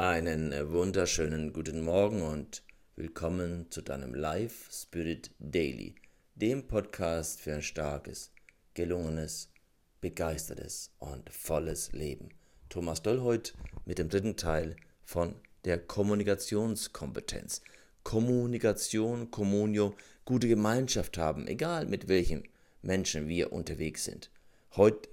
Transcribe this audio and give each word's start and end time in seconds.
Einen 0.00 0.54
wunderschönen 0.72 1.52
guten 1.52 1.84
Morgen 1.84 2.22
und 2.22 2.62
willkommen 2.96 3.66
zu 3.68 3.82
deinem 3.82 4.14
Life 4.14 4.72
Spirit 4.72 5.30
Daily, 5.38 5.94
dem 6.34 6.66
Podcast 6.66 7.42
für 7.42 7.52
ein 7.52 7.60
starkes, 7.60 8.32
gelungenes, 8.72 9.50
begeistertes 10.00 10.90
und 11.00 11.28
volles 11.28 11.92
Leben. 11.92 12.30
Thomas 12.70 13.02
Dollholt 13.02 13.54
mit 13.84 13.98
dem 13.98 14.08
dritten 14.08 14.38
Teil 14.38 14.74
von 15.04 15.34
der 15.66 15.76
Kommunikationskompetenz. 15.78 17.60
Kommunikation, 18.02 19.30
Communio, 19.30 19.94
gute 20.24 20.48
Gemeinschaft 20.48 21.18
haben, 21.18 21.46
egal 21.46 21.84
mit 21.84 22.08
welchem 22.08 22.44
Menschen 22.80 23.28
wir 23.28 23.52
unterwegs 23.52 24.06
sind. 24.06 24.30
Heute 24.76 25.10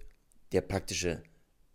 der 0.54 0.62
praktische 0.62 1.24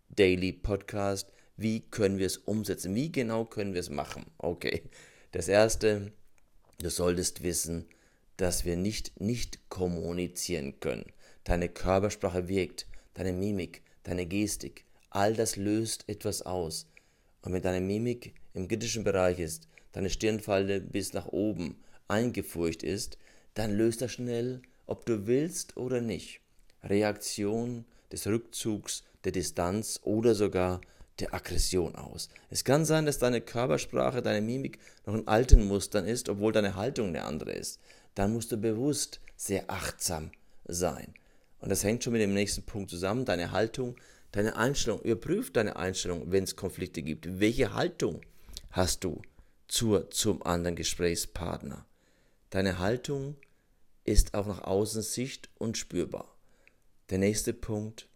Daily 0.09 0.51
Podcast 0.51 1.31
wie 1.55 1.81
können 1.81 2.17
wir 2.17 2.25
es 2.25 2.37
umsetzen? 2.37 2.95
Wie 2.95 3.11
genau 3.11 3.45
können 3.45 3.73
wir 3.73 3.81
es 3.81 3.89
machen? 3.89 4.25
Okay. 4.37 4.83
Das 5.31 5.47
erste, 5.47 6.11
du 6.79 6.89
solltest 6.89 7.43
wissen, 7.43 7.85
dass 8.37 8.65
wir 8.65 8.75
nicht 8.75 9.19
nicht 9.19 9.69
kommunizieren 9.69 10.79
können. 10.79 11.05
Deine 11.43 11.69
Körpersprache 11.69 12.47
wirkt, 12.47 12.87
deine 13.13 13.33
Mimik, 13.33 13.81
deine 14.03 14.25
Gestik, 14.25 14.85
all 15.09 15.33
das 15.33 15.55
löst 15.55 16.07
etwas 16.07 16.41
aus. 16.41 16.87
Und 17.41 17.53
wenn 17.53 17.61
deine 17.61 17.81
Mimik 17.81 18.33
im 18.53 18.67
kritischen 18.67 19.03
Bereich 19.03 19.39
ist, 19.39 19.67
deine 19.91 20.09
Stirnfalte 20.09 20.81
bis 20.81 21.13
nach 21.13 21.27
oben 21.27 21.77
eingefurcht 22.07 22.83
ist, 22.83 23.17
dann 23.53 23.75
löst 23.75 24.01
das 24.01 24.11
schnell, 24.11 24.61
ob 24.85 25.05
du 25.05 25.27
willst 25.27 25.77
oder 25.77 26.01
nicht. 26.01 26.41
Reaktion 26.83 27.85
des 28.11 28.27
Rückzugs, 28.27 29.03
der 29.23 29.31
Distanz 29.31 29.99
oder 30.03 30.35
sogar 30.35 30.81
der 31.19 31.33
Aggression 31.33 31.95
aus. 31.95 32.29
Es 32.49 32.63
kann 32.63 32.85
sein, 32.85 33.05
dass 33.05 33.19
deine 33.19 33.41
Körpersprache, 33.41 34.21
deine 34.21 34.41
Mimik 34.41 34.79
noch 35.05 35.13
in 35.13 35.27
alten 35.27 35.67
Mustern 35.67 36.05
ist, 36.05 36.29
obwohl 36.29 36.51
deine 36.51 36.75
Haltung 36.75 37.09
eine 37.09 37.23
andere 37.25 37.51
ist. 37.51 37.79
Dann 38.15 38.33
musst 38.33 38.51
du 38.51 38.57
bewusst 38.57 39.19
sehr 39.35 39.69
achtsam 39.69 40.31
sein. 40.65 41.13
Und 41.59 41.69
das 41.69 41.83
hängt 41.83 42.03
schon 42.03 42.13
mit 42.13 42.21
dem 42.21 42.33
nächsten 42.33 42.63
Punkt 42.63 42.89
zusammen. 42.89 43.25
Deine 43.25 43.51
Haltung, 43.51 43.95
deine 44.31 44.55
Einstellung. 44.55 45.01
Überprüf 45.01 45.51
deine 45.51 45.75
Einstellung, 45.75 46.31
wenn 46.31 46.43
es 46.43 46.55
Konflikte 46.55 47.01
gibt. 47.01 47.39
Welche 47.39 47.73
Haltung 47.73 48.21
hast 48.71 49.03
du 49.03 49.21
zur, 49.67 50.09
zum 50.09 50.43
anderen 50.43 50.75
Gesprächspartner? 50.75 51.85
Deine 52.49 52.79
Haltung 52.79 53.35
ist 54.03 54.33
auch 54.33 54.47
nach 54.47 54.63
außen 54.63 55.01
sicht 55.01 55.49
und 55.57 55.77
spürbar. 55.77 56.35
Der 57.09 57.17
nächste 57.17 57.53
Punkt. 57.53 58.07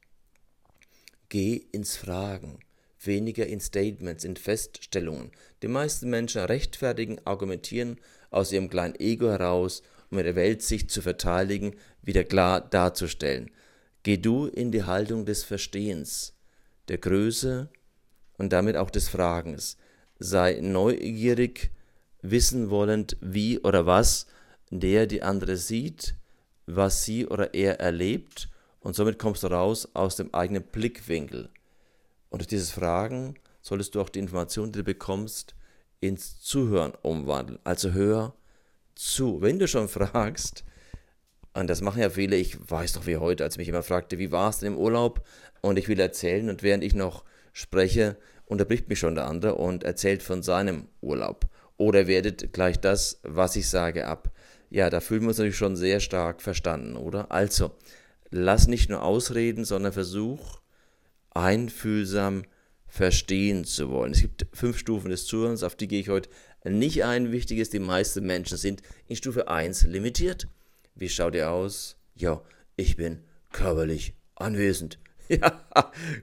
Geh 1.29 1.55
ins 1.71 1.97
Fragen 1.97 2.59
weniger 2.99 3.45
in 3.45 3.59
Statements, 3.59 4.23
in 4.23 4.35
Feststellungen. 4.35 5.31
Die 5.61 5.67
meisten 5.67 6.09
Menschen 6.09 6.41
rechtfertigen, 6.41 7.19
argumentieren 7.25 7.97
aus 8.29 8.51
ihrem 8.51 8.69
kleinen 8.69 8.99
Ego 8.99 9.29
heraus, 9.29 9.83
um 10.09 10.19
ihre 10.19 10.35
Weltsicht 10.35 10.89
zu 10.89 11.01
verteidigen, 11.01 11.75
wieder 12.01 12.23
klar 12.23 12.61
darzustellen. 12.61 13.51
Geh 14.03 14.17
du 14.17 14.45
in 14.45 14.71
die 14.71 14.83
Haltung 14.83 15.25
des 15.25 15.43
Verstehens, 15.43 16.33
der 16.87 16.97
Größe 16.97 17.69
und 18.37 18.53
damit 18.53 18.77
auch 18.77 18.89
des 18.89 19.09
Fragens. 19.09 19.77
Sei 20.19 20.59
neugierig, 20.61 21.71
wissen 22.21 22.69
wollend, 22.69 23.17
wie 23.21 23.59
oder 23.59 23.85
was 23.85 24.27
der 24.69 25.07
die 25.07 25.23
andere 25.23 25.57
sieht, 25.57 26.15
was 26.65 27.05
sie 27.05 27.25
oder 27.27 27.53
er 27.53 27.79
erlebt, 27.79 28.49
und 28.79 28.95
somit 28.95 29.19
kommst 29.19 29.43
du 29.43 29.47
raus 29.47 29.87
aus 29.93 30.15
dem 30.15 30.33
eigenen 30.33 30.63
Blickwinkel. 30.63 31.49
Und 32.29 32.39
durch 32.39 32.47
dieses 32.47 32.71
Fragen 32.71 33.35
solltest 33.61 33.95
du 33.95 34.01
auch 34.01 34.09
die 34.09 34.19
Informationen, 34.19 34.71
die 34.71 34.79
du 34.79 34.83
bekommst, 34.83 35.55
ins 35.99 36.39
Zuhören 36.41 36.93
umwandeln. 37.01 37.59
Also 37.63 37.91
hör 37.91 38.35
zu. 38.95 39.41
Wenn 39.41 39.59
du 39.59 39.67
schon 39.67 39.87
fragst, 39.89 40.63
und 41.53 41.67
das 41.67 41.81
machen 41.81 42.01
ja 42.01 42.09
viele, 42.09 42.35
ich 42.35 42.57
weiß 42.69 42.93
doch 42.93 43.07
wie 43.07 43.17
heute, 43.17 43.43
als 43.43 43.57
mich 43.57 43.67
jemand 43.67 43.85
fragte, 43.85 44.19
wie 44.19 44.31
war 44.31 44.49
es 44.49 44.59
denn 44.59 44.73
im 44.73 44.79
Urlaub? 44.79 45.25
Und 45.61 45.79
ich 45.79 45.87
will 45.87 45.99
erzählen, 45.99 46.49
und 46.49 46.61
während 46.61 46.83
ich 46.83 46.93
noch 46.93 47.23
spreche, 47.51 48.17
unterbricht 48.45 48.89
mich 48.89 48.99
schon 48.99 49.15
der 49.15 49.25
andere 49.25 49.55
und 49.55 49.83
erzählt 49.83 50.21
von 50.21 50.43
seinem 50.43 50.87
Urlaub. 51.01 51.47
Oder 51.77 52.07
werdet 52.07 52.53
gleich 52.53 52.79
das, 52.79 53.19
was 53.23 53.55
ich 53.55 53.69
sage, 53.69 54.07
ab. 54.07 54.31
Ja, 54.69 54.89
da 54.89 54.99
fühlen 54.99 55.21
wir 55.21 55.29
uns 55.29 55.37
natürlich 55.37 55.57
schon 55.57 55.75
sehr 55.75 55.99
stark 55.99 56.41
verstanden, 56.41 56.95
oder? 56.95 57.31
Also, 57.31 57.71
lass 58.29 58.67
nicht 58.67 58.89
nur 58.89 59.01
ausreden, 59.01 59.65
sondern 59.65 59.93
versuch, 59.93 60.59
einfühlsam 61.37 62.43
verstehen 62.87 63.63
zu 63.63 63.89
wollen. 63.91 64.13
Es 64.13 64.21
gibt 64.21 64.47
fünf 64.53 64.77
Stufen 64.77 65.09
des 65.09 65.25
Zuhörens, 65.25 65.63
auf 65.63 65.75
die 65.75 65.87
gehe 65.87 65.99
ich 65.99 66.09
heute 66.09 66.29
nicht 66.65 67.03
ein. 67.03 67.31
Wichtig 67.31 67.59
ist, 67.59 67.73
die 67.73 67.79
meisten 67.79 68.25
Menschen 68.25 68.57
sind 68.57 68.81
in 69.07 69.15
Stufe 69.15 69.47
1 69.47 69.83
limitiert. 69.83 70.47
Wie 70.95 71.09
schaut 71.09 71.35
ihr 71.35 71.51
aus? 71.51 71.97
Ja, 72.15 72.41
ich 72.75 72.95
bin 72.97 73.23
körperlich 73.51 74.15
anwesend. 74.35 74.99
Ja, 75.29 75.61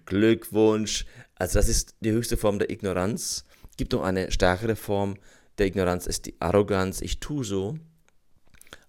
Glückwunsch. 0.07 1.05
Also 1.35 1.59
das 1.59 1.69
ist 1.69 1.97
die 2.01 2.13
höchste 2.13 2.39
Form 2.39 2.59
der 2.59 2.71
Ignoranz. 2.71 3.45
Es 3.71 3.77
gibt 3.77 3.93
noch 3.93 4.03
eine 4.03 4.31
stärkere 4.31 4.77
Form 4.77 5.19
der 5.59 5.67
Ignoranz, 5.67 6.07
ist 6.07 6.25
die 6.25 6.41
Arroganz. 6.41 7.03
Ich 7.03 7.21
tue 7.21 7.45
so, 7.45 7.77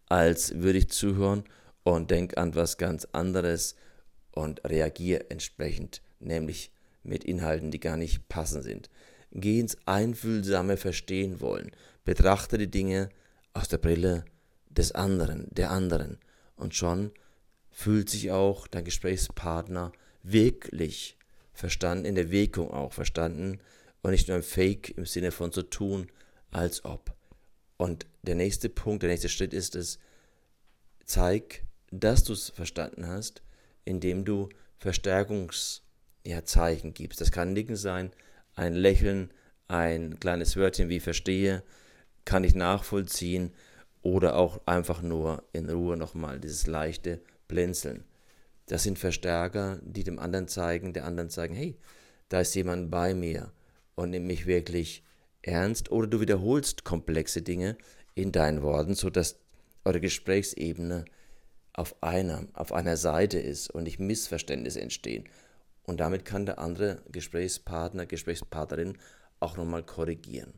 als 0.07 0.55
würde 0.55 0.77
ich 0.77 0.89
zuhören 0.89 1.43
und 1.83 2.11
denke 2.11 2.37
an 2.37 2.55
was 2.55 2.77
ganz 2.77 3.03
anderes 3.11 3.75
und 4.31 4.63
reagiere 4.63 5.29
entsprechend 5.29 6.01
nämlich 6.19 6.71
mit 7.03 7.23
Inhalten, 7.23 7.71
die 7.71 7.79
gar 7.79 7.97
nicht 7.97 8.27
passend 8.29 8.63
sind. 8.63 8.89
Geh 9.31 9.59
ins 9.59 9.77
einfühlsame 9.85 10.77
Verstehen 10.77 11.41
wollen. 11.41 11.71
Betrachte 12.03 12.57
die 12.57 12.71
Dinge 12.71 13.09
aus 13.53 13.67
der 13.67 13.77
Brille 13.77 14.25
des 14.69 14.93
anderen, 14.93 15.47
der 15.51 15.71
anderen. 15.71 16.17
Und 16.55 16.75
schon 16.75 17.11
fühlt 17.71 18.09
sich 18.09 18.31
auch 18.31 18.67
dein 18.67 18.85
Gesprächspartner 18.85 19.91
wirklich 20.23 21.17
verstanden, 21.53 22.05
in 22.05 22.15
der 22.15 22.31
Wirkung 22.31 22.71
auch 22.71 22.93
verstanden 22.93 23.59
und 24.01 24.11
nicht 24.11 24.27
nur 24.27 24.37
ein 24.37 24.43
Fake 24.43 24.97
im 24.97 25.05
Sinne 25.05 25.31
von 25.31 25.51
zu 25.51 25.63
tun, 25.63 26.07
als 26.51 26.85
ob. 26.85 27.13
Und 27.77 28.05
der 28.23 28.35
nächste 28.35 28.69
Punkt, 28.69 29.03
der 29.03 29.09
nächste 29.09 29.29
Schritt 29.29 29.53
ist 29.53 29.75
es, 29.75 29.99
zeig, 31.05 31.63
dass 31.91 32.23
du 32.23 32.33
es 32.33 32.49
verstanden 32.49 33.07
hast, 33.07 33.41
indem 33.83 34.25
du 34.25 34.49
Verstärkungs- 34.81 35.81
ja, 36.25 36.43
Zeichen 36.43 36.93
gibst. 36.93 37.21
Das 37.21 37.31
kann 37.31 37.53
Nicken 37.53 37.75
sein, 37.75 38.11
ein 38.55 38.73
Lächeln, 38.73 39.31
ein 39.67 40.19
kleines 40.19 40.57
Wörtchen 40.57 40.89
wie 40.89 40.99
verstehe, 40.99 41.63
kann 42.25 42.43
ich 42.43 42.55
nachvollziehen 42.55 43.53
oder 44.01 44.35
auch 44.35 44.59
einfach 44.65 45.01
nur 45.01 45.43
in 45.53 45.69
Ruhe 45.69 45.97
nochmal 45.97 46.39
dieses 46.39 46.67
leichte 46.67 47.21
Blinzeln. 47.47 48.03
Das 48.67 48.83
sind 48.83 48.97
Verstärker, 48.97 49.79
die 49.83 50.03
dem 50.03 50.19
anderen 50.19 50.47
zeigen, 50.47 50.93
der 50.93 51.05
anderen 51.05 51.29
zeigen, 51.29 51.55
hey, 51.55 51.77
da 52.29 52.41
ist 52.41 52.55
jemand 52.55 52.89
bei 52.89 53.13
mir 53.13 53.51
und 53.93 54.09
nimmt 54.09 54.25
mich 54.25 54.47
wirklich 54.47 55.03
ernst 55.43 55.91
oder 55.91 56.07
du 56.07 56.19
wiederholst 56.19 56.83
komplexe 56.83 57.43
Dinge 57.43 57.77
in 58.15 58.31
deinen 58.31 58.63
Worten, 58.63 58.95
sodass 58.95 59.37
eure 59.83 60.01
Gesprächsebene 60.01 61.05
auf 61.73 62.01
einer, 62.01 62.47
auf 62.53 62.73
einer 62.73 62.97
Seite 62.97 63.37
ist 63.37 63.69
und 63.69 63.83
nicht 63.83 63.99
Missverständnisse 63.99 64.81
entstehen 64.81 65.25
und 65.85 65.99
damit 65.99 66.25
kann 66.25 66.45
der 66.45 66.59
andere 66.59 67.01
Gesprächspartner, 67.11 68.05
Gesprächspartnerin 68.05 68.97
auch 69.39 69.57
nochmal 69.57 69.83
korrigieren. 69.83 70.53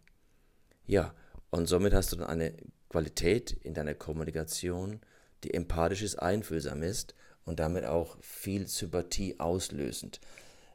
Ja, 0.86 1.14
und 1.50 1.68
somit 1.68 1.94
hast 1.94 2.12
du 2.12 2.18
dann 2.18 2.28
eine 2.28 2.54
Qualität 2.90 3.52
in 3.52 3.74
deiner 3.74 3.94
Kommunikation, 3.94 5.02
die 5.44 5.54
empathisch 5.54 6.02
ist, 6.02 6.16
einfühlsam 6.16 6.82
ist 6.84 7.16
und 7.46 7.60
damit 7.60 7.86
auch 7.86 8.18
viel 8.22 8.68
Sympathie 8.68 9.40
auslösend. 9.40 10.20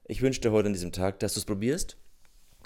Ich 0.04 0.20
wünsche 0.22 0.40
dir 0.40 0.52
heute 0.52 0.66
an 0.66 0.74
diesem 0.74 0.92
Tag, 0.92 1.20
dass 1.20 1.34
du 1.34 1.40
es 1.40 1.46
probierst, 1.46 1.96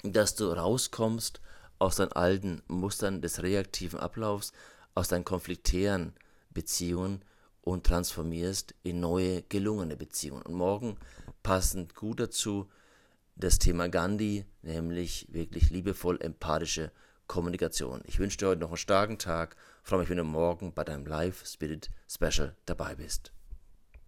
dass 0.03 0.35
du 0.35 0.51
rauskommst 0.51 1.41
aus 1.79 1.97
deinen 1.97 2.11
alten 2.11 2.61
Mustern 2.67 3.21
des 3.21 3.43
reaktiven 3.43 3.99
Ablaufs, 3.99 4.51
aus 4.95 5.07
deinen 5.07 5.25
konfliktären 5.25 6.13
Beziehungen 6.49 7.21
und 7.61 7.85
transformierst 7.85 8.73
in 8.83 8.99
neue, 8.99 9.43
gelungene 9.43 9.95
Beziehungen. 9.95 10.41
Und 10.43 10.55
morgen 10.55 10.97
passend 11.47 11.95
gut 11.95 12.19
dazu 12.19 12.69
das 13.37 13.57
Thema 13.57 13.87
Gandhi, 13.87 14.43
nämlich 14.63 15.27
wirklich 15.31 15.69
liebevoll 15.69 16.19
empathische 16.21 16.91
Kommunikation. 17.25 18.01
Ich 18.03 18.19
wünsche 18.19 18.37
dir 18.37 18.47
heute 18.47 18.59
noch 18.59 18.71
einen 18.71 18.75
starken 18.75 19.17
Tag. 19.17 19.55
Freue 19.81 20.01
mich, 20.01 20.09
wenn 20.09 20.17
du 20.17 20.25
morgen 20.25 20.73
bei 20.73 20.83
deinem 20.83 21.05
Live 21.05 21.47
Spirit 21.47 21.89
Special 22.05 22.53
dabei 22.65 22.95
bist. 22.95 23.31